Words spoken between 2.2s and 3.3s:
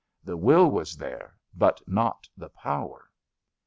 the power.